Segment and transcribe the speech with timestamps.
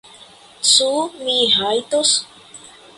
[0.69, 0.89] Ĉu
[1.27, 2.19] mi rajtos?